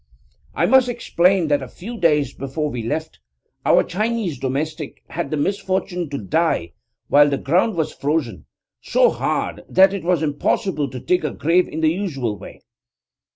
[0.55, 3.19] I must explain that a few days before we left,
[3.63, 6.73] our Chinese domestic had the misfortune to die
[7.07, 8.47] while the ground was frozen
[8.81, 12.63] so hard that it was impossible to dig a grave in the usual way.